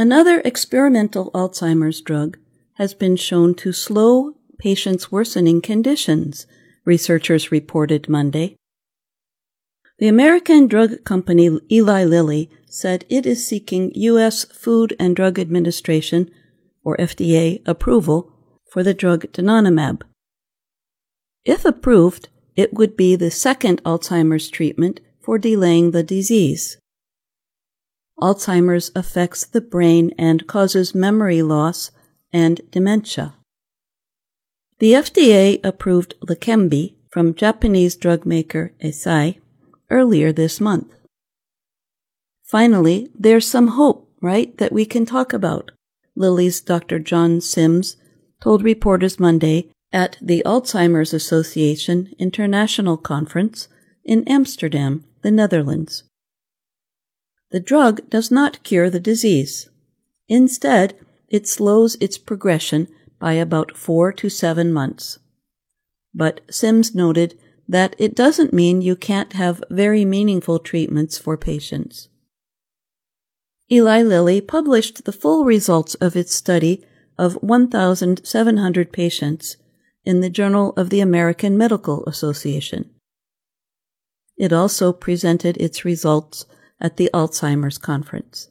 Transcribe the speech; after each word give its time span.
Another 0.00 0.40
experimental 0.46 1.30
Alzheimer's 1.32 2.00
drug 2.00 2.38
has 2.76 2.94
been 2.94 3.16
shown 3.16 3.54
to 3.56 3.70
slow 3.70 4.32
patients' 4.58 5.12
worsening 5.12 5.60
conditions, 5.60 6.46
researchers 6.86 7.52
reported 7.52 8.08
Monday. 8.08 8.56
The 9.98 10.08
American 10.08 10.68
drug 10.68 11.04
company 11.04 11.50
Eli 11.70 12.04
Lilly 12.04 12.48
said 12.64 13.04
it 13.10 13.26
is 13.26 13.46
seeking 13.46 13.92
U.S. 13.94 14.46
Food 14.46 14.96
and 14.98 15.14
Drug 15.14 15.38
Administration, 15.38 16.30
or 16.82 16.96
FDA, 16.96 17.60
approval 17.68 18.32
for 18.72 18.82
the 18.82 18.94
drug 18.94 19.30
donanemab. 19.32 20.00
If 21.44 21.66
approved, 21.66 22.30
it 22.56 22.72
would 22.72 22.96
be 22.96 23.16
the 23.16 23.30
second 23.30 23.84
Alzheimer's 23.84 24.48
treatment 24.48 25.00
for 25.20 25.36
delaying 25.36 25.90
the 25.90 26.02
disease. 26.02 26.78
Alzheimer's 28.20 28.90
affects 28.94 29.44
the 29.44 29.60
brain 29.60 30.12
and 30.18 30.46
causes 30.46 30.94
memory 30.94 31.42
loss 31.42 31.90
and 32.32 32.60
dementia. 32.70 33.34
The 34.78 34.92
FDA 34.92 35.60
approved 35.64 36.14
Leqembi 36.20 36.94
from 37.10 37.34
Japanese 37.34 37.96
drug 37.96 38.24
maker 38.24 38.72
Eisai 38.82 39.38
earlier 39.90 40.32
this 40.32 40.60
month. 40.60 40.92
Finally, 42.44 43.08
there's 43.18 43.46
some 43.46 43.68
hope, 43.68 44.10
right, 44.20 44.56
that 44.58 44.72
we 44.72 44.84
can 44.84 45.06
talk 45.06 45.32
about, 45.32 45.70
Lilly's 46.16 46.60
Dr. 46.60 46.98
John 46.98 47.40
Sims 47.40 47.96
told 48.40 48.62
reporters 48.62 49.20
Monday 49.20 49.70
at 49.92 50.16
the 50.20 50.42
Alzheimer's 50.46 51.12
Association 51.12 52.12
International 52.18 52.96
Conference 52.96 53.68
in 54.04 54.26
Amsterdam, 54.26 55.04
the 55.22 55.30
Netherlands. 55.30 56.04
The 57.50 57.60
drug 57.60 58.08
does 58.08 58.30
not 58.30 58.62
cure 58.62 58.90
the 58.90 59.00
disease. 59.00 59.68
Instead, 60.28 60.96
it 61.28 61.48
slows 61.48 61.96
its 62.00 62.18
progression 62.18 62.88
by 63.18 63.34
about 63.34 63.76
four 63.76 64.12
to 64.12 64.28
seven 64.28 64.72
months. 64.72 65.18
But 66.14 66.40
Sims 66.50 66.94
noted 66.94 67.38
that 67.68 67.94
it 67.98 68.14
doesn't 68.14 68.52
mean 68.52 68.82
you 68.82 68.96
can't 68.96 69.32
have 69.34 69.62
very 69.70 70.04
meaningful 70.04 70.58
treatments 70.58 71.18
for 71.18 71.36
patients. 71.36 72.08
Eli 73.70 74.02
Lilly 74.02 74.40
published 74.40 75.04
the 75.04 75.12
full 75.12 75.44
results 75.44 75.94
of 75.96 76.16
its 76.16 76.34
study 76.34 76.84
of 77.16 77.34
1,700 77.42 78.92
patients 78.92 79.56
in 80.04 80.20
the 80.20 80.30
Journal 80.30 80.72
of 80.76 80.90
the 80.90 81.00
American 81.00 81.56
Medical 81.56 82.04
Association. 82.06 82.90
It 84.36 84.52
also 84.52 84.92
presented 84.92 85.56
its 85.58 85.84
results 85.84 86.46
at 86.80 86.96
the 86.96 87.10
Alzheimer's 87.12 87.78
Conference. 87.78 88.50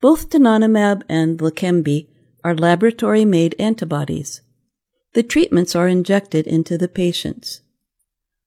Both 0.00 0.30
donanemab 0.30 1.02
and 1.08 1.38
Leqembi 1.38 2.08
are 2.42 2.54
laboratory 2.54 3.24
made 3.24 3.54
antibodies. 3.58 4.42
The 5.14 5.22
treatments 5.22 5.74
are 5.74 5.88
injected 5.88 6.46
into 6.46 6.76
the 6.76 6.88
patients. 6.88 7.60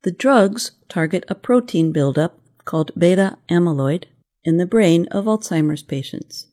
The 0.04 0.12
drugs 0.12 0.72
target 0.90 1.26
a 1.28 1.36
protein 1.36 1.92
buildup 1.92 2.40
called 2.66 2.92
beta 2.98 3.38
amyloid 3.50 4.06
in 4.44 4.58
the 4.58 4.66
brain 4.66 5.08
of 5.08 5.26
Alzheimer's 5.26 5.84
patients. 5.84 6.48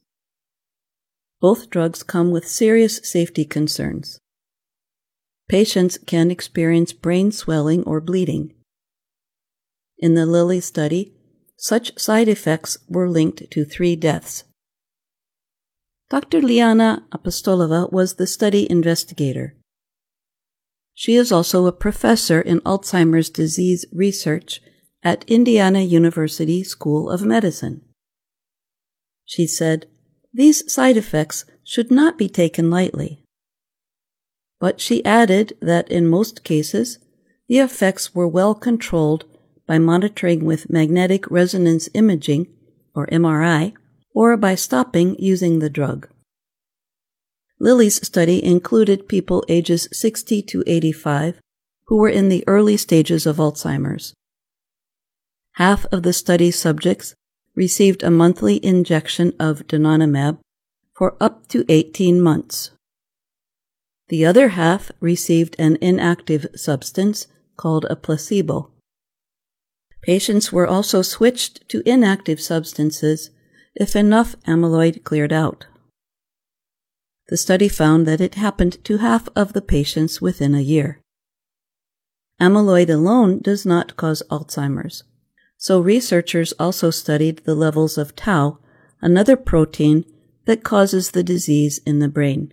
Both 1.41 1.69
drugs 1.69 2.03
come 2.03 2.31
with 2.31 2.49
serious 2.49 3.01
safety 3.03 3.45
concerns. 3.45 4.19
Patients 5.49 5.99
can 5.99 6.31
experience 6.31 6.93
brain 6.93 7.31
swelling 7.31 7.83
or 7.85 8.01
bleeding. 8.01 8.55
In 9.99 10.15
the 10.15 10.25
Lilly 10.25 10.61
study, 10.61 11.14
such 11.65 11.99
side 11.99 12.29
effects 12.29 12.77
were 12.91 13.09
linked 13.09 13.51
to 13.51 13.65
three 13.65 13.97
deaths. 13.97 14.45
Dr. 16.11 16.43
Liana 16.43 17.07
Apostolova 17.11 17.91
was 17.91 18.17
the 18.17 18.27
study 18.27 18.71
investigator. 18.71 19.57
She 20.93 21.17
is 21.17 21.33
also 21.33 21.65
a 21.65 21.73
professor 21.73 22.39
in 22.39 22.61
Alzheimer's 22.67 23.31
disease 23.31 23.87
research 23.95 24.61
at 25.03 25.25
Indiana 25.27 25.81
University 25.81 26.63
School 26.63 27.09
of 27.09 27.23
Medicine. 27.23 27.81
She 29.25 29.47
said, 29.47 29.87
These 30.35 30.71
side 30.71 30.99
effects 30.99 31.47
should 31.65 31.91
not 31.91 32.19
be 32.19 32.29
taken 32.29 32.69
lightly. 32.69 33.23
But 34.61 34.83
she 34.83 35.03
added 35.07 35.55
that 35.63 35.91
in 35.91 36.09
most 36.09 36.45
cases, 36.45 36.99
the 37.49 37.61
effects 37.61 38.15
were 38.15 38.29
well 38.29 38.55
controlled 38.55 39.25
by 39.67 39.79
monitoring 39.79 40.45
with 40.45 40.71
magnetic 40.71 41.31
resonance 41.31 41.89
imaging, 41.95 42.47
or 42.95 43.07
MRI, 43.09 43.75
or 44.15 44.37
by 44.37 44.55
stopping 44.55 45.17
using 45.19 45.59
the 45.59 45.71
drug. 45.71 46.09
Lilly's 47.59 48.05
study 48.07 48.45
included 48.45 49.09
people 49.09 49.45
ages 49.49 49.89
60 49.93 50.43
to 50.43 50.65
85 50.67 51.41
who 51.87 51.97
were 51.97 52.09
in 52.09 52.29
the 52.29 52.45
early 52.47 52.77
stages 52.77 53.27
of 53.27 53.37
Alzheimer's. 53.37 54.15
Half 55.53 55.87
of 55.93 56.03
the 56.03 56.13
study 56.13 56.51
subjects 56.51 57.15
received 57.55 58.03
a 58.03 58.11
monthly 58.11 58.65
injection 58.65 59.33
of 59.39 59.67
donanemab 59.69 60.39
for 60.97 61.17
up 61.21 61.47
to 61.49 61.65
18 61.69 62.21
months. 62.21 62.71
The 64.09 64.27
other 64.27 64.49
half 64.49 64.91
received 65.01 65.57
an 65.59 65.79
inactive 65.81 66.47
substance 66.55 67.27
called 67.57 67.87
a 67.89 67.97
placebo. 67.97 68.71
Patients 70.05 70.53
were 70.53 70.67
also 70.67 71.01
switched 71.01 71.67
to 71.71 71.83
inactive 71.89 72.39
substances 72.39 73.31
if 73.75 73.97
enough 73.97 74.37
amyloid 74.47 75.03
cleared 75.03 75.33
out. 75.33 75.67
The 77.29 77.39
study 77.39 77.69
found 77.69 78.07
that 78.07 78.21
it 78.21 78.35
happened 78.35 78.85
to 78.85 78.99
half 78.99 79.31
of 79.35 79.55
the 79.55 79.63
patients 79.63 80.21
within 80.21 80.55
a 80.55 80.61
year. 80.61 81.01
Amyloid 82.39 82.91
alone 82.91 83.41
does 83.41 83.65
not 83.65 83.97
cause 83.97 84.23
Alzheimer's, 84.31 85.05
so 85.57 85.81
researchers 85.81 86.53
also 86.59 86.91
studied 86.91 87.39
the 87.45 87.55
levels 87.55 87.97
of 87.97 88.15
tau, 88.15 88.59
another 89.01 89.37
protein 89.37 90.05
that 90.45 90.63
causes 90.63 91.13
the 91.13 91.23
disease 91.23 91.81
in 91.87 92.01
the 92.01 92.09
brain. 92.09 92.53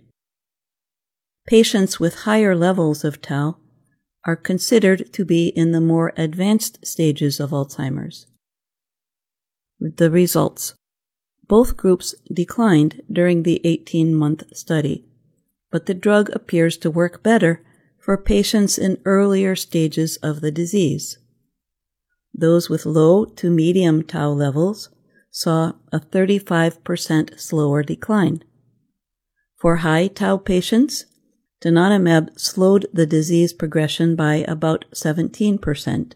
Patients 1.46 2.00
with 2.00 2.20
higher 2.20 2.56
levels 2.56 3.04
of 3.04 3.20
tau 3.20 3.58
are 4.24 4.36
considered 4.36 5.12
to 5.12 5.24
be 5.24 5.48
in 5.48 5.72
the 5.72 5.80
more 5.80 6.12
advanced 6.16 6.84
stages 6.86 7.40
of 7.40 7.50
Alzheimer's. 7.50 8.26
The 9.80 10.10
results. 10.10 10.74
Both 11.48 11.76
groups 11.76 12.14
declined 12.32 13.02
during 13.10 13.42
the 13.42 13.60
18 13.64 14.14
month 14.14 14.44
study, 14.56 15.04
but 15.70 15.86
the 15.86 15.94
drug 15.94 16.30
appears 16.30 16.76
to 16.78 16.90
work 16.90 17.22
better 17.22 17.64
for 17.98 18.16
patients 18.16 18.78
in 18.78 18.98
earlier 19.04 19.54
stages 19.54 20.16
of 20.18 20.40
the 20.40 20.50
disease. 20.50 21.18
Those 22.34 22.70
with 22.70 22.86
low 22.86 23.24
to 23.24 23.50
medium 23.50 24.02
tau 24.02 24.30
levels 24.30 24.88
saw 25.30 25.72
a 25.92 26.00
35% 26.00 27.38
slower 27.38 27.82
decline. 27.82 28.42
For 29.56 29.76
high 29.76 30.08
tau 30.08 30.36
patients, 30.36 31.06
donanemab 31.62 32.38
slowed 32.38 32.86
the 32.92 33.06
disease 33.06 33.52
progression 33.52 34.16
by 34.16 34.44
about 34.48 34.84
17%. 34.92 36.12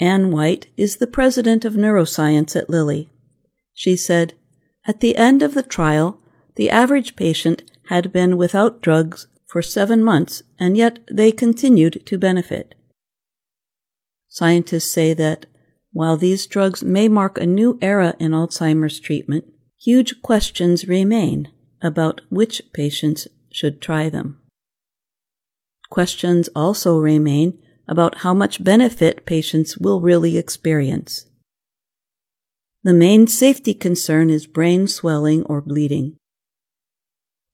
Anne 0.00 0.30
White 0.30 0.68
is 0.76 0.96
the 0.96 1.08
president 1.08 1.64
of 1.64 1.74
neuroscience 1.74 2.54
at 2.54 2.70
Lilly. 2.70 3.10
She 3.74 3.96
said, 3.96 4.34
At 4.86 5.00
the 5.00 5.16
end 5.16 5.42
of 5.42 5.54
the 5.54 5.62
trial, 5.62 6.20
the 6.54 6.70
average 6.70 7.16
patient 7.16 7.62
had 7.88 8.12
been 8.12 8.36
without 8.36 8.80
drugs 8.80 9.26
for 9.46 9.60
seven 9.60 10.04
months, 10.04 10.42
and 10.58 10.76
yet 10.76 11.00
they 11.10 11.32
continued 11.32 12.02
to 12.06 12.18
benefit. 12.18 12.74
Scientists 14.28 14.90
say 14.90 15.14
that 15.14 15.46
while 15.92 16.16
these 16.16 16.46
drugs 16.46 16.84
may 16.84 17.08
mark 17.08 17.38
a 17.38 17.46
new 17.46 17.78
era 17.82 18.14
in 18.20 18.32
Alzheimer's 18.32 19.00
treatment, 19.00 19.44
huge 19.80 20.22
questions 20.22 20.86
remain 20.86 21.50
about 21.82 22.20
which 22.28 22.62
patients 22.72 23.26
should 23.50 23.80
try 23.80 24.08
them. 24.08 24.40
Questions 25.90 26.48
also 26.54 26.98
remain 26.98 27.58
about 27.86 28.18
how 28.18 28.34
much 28.34 28.62
benefit 28.62 29.24
patients 29.24 29.78
will 29.78 30.00
really 30.00 30.36
experience. 30.36 31.26
The 32.84 32.92
main 32.94 33.26
safety 33.26 33.74
concern 33.74 34.30
is 34.30 34.46
brain 34.46 34.86
swelling 34.86 35.42
or 35.44 35.60
bleeding. 35.60 36.16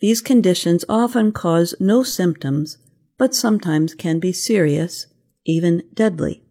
These 0.00 0.20
conditions 0.20 0.84
often 0.88 1.32
cause 1.32 1.74
no 1.80 2.02
symptoms, 2.02 2.78
but 3.16 3.34
sometimes 3.34 3.94
can 3.94 4.18
be 4.18 4.32
serious, 4.32 5.06
even 5.46 5.84
deadly. 5.94 6.42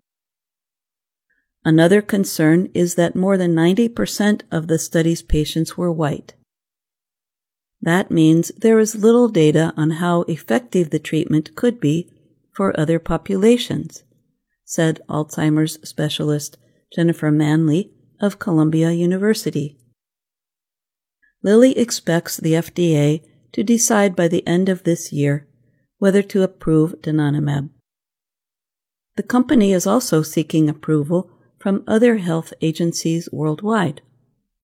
Another 1.66 2.02
concern 2.02 2.70
is 2.74 2.96
that 2.96 3.16
more 3.16 3.38
than 3.38 3.54
90% 3.54 4.42
of 4.52 4.68
the 4.68 4.80
study's 4.80 5.22
patients 5.22 5.78
were 5.78 5.92
white. 5.92 6.34
That 7.84 8.10
means 8.10 8.50
there 8.56 8.80
is 8.80 8.96
little 8.96 9.28
data 9.28 9.74
on 9.76 9.92
how 9.92 10.22
effective 10.22 10.90
the 10.90 11.00
treatment 11.00 11.54
could 11.54 11.82
be 11.82 12.10
for 12.54 12.80
other 12.80 12.98
populations, 12.98 14.04
said 14.64 15.02
Alzheimer's 15.10 15.78
specialist 15.88 16.58
Jennifer 16.96 17.30
Manly 17.30 17.92
of 18.22 18.40
Columbia 18.40 18.92
University. 18.92 19.78
Lilly 21.42 21.78
expects 21.78 22.38
the 22.38 22.54
FDA 22.54 23.22
to 23.52 23.66
decide 23.66 24.16
by 24.16 24.30
the 24.30 24.48
end 24.48 24.70
of 24.70 24.84
this 24.84 25.12
year 25.12 25.46
whether 25.98 26.22
to 26.22 26.42
approve 26.42 27.02
donanemab. 27.02 27.70
The 29.18 29.24
company 29.24 29.74
is 29.74 29.86
also 29.86 30.22
seeking 30.22 30.70
approval 30.70 31.30
from 31.60 31.84
other 31.86 32.16
health 32.18 32.54
agencies 32.62 33.28
worldwide. 33.34 34.02